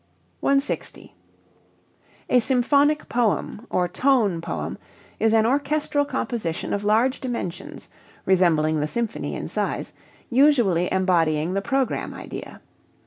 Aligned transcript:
160. 0.39 1.13
A 2.27 2.39
symphonic 2.39 3.07
poem 3.07 3.67
(or 3.69 3.87
tone 3.87 4.41
poem) 4.41 4.79
is 5.19 5.31
an 5.31 5.45
orchestral 5.45 6.05
composition 6.05 6.73
of 6.73 6.83
large 6.83 7.19
dimensions 7.21 7.87
(resembling 8.25 8.79
the 8.79 8.87
symphony 8.87 9.35
in 9.35 9.47
size), 9.47 9.93
usually 10.27 10.91
embodying 10.91 11.53
the 11.53 11.61
program 11.61 12.15
idea. 12.15 12.61